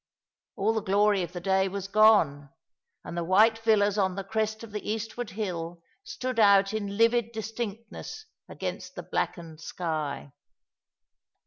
All 0.55 0.73
the 0.73 0.81
glory 0.81 1.21
of 1.21 1.31
the 1.31 1.39
day 1.39 1.67
was 1.67 1.87
gone, 1.87 2.49
and 3.03 3.15
the 3.15 3.23
white 3.23 3.59
villas 3.59 3.99
on 3.99 4.15
the 4.15 4.23
crest 4.23 4.63
of 4.63 4.71
the 4.71 4.89
eastward 4.89 5.29
hill 5.29 5.83
stood 6.03 6.39
out 6.39 6.73
in 6.73 6.97
livid 6.97 7.31
distinctness 7.31 8.25
against 8.49 8.95
the 8.95 9.03
blackened 9.03 9.61
sky. 9.61 10.33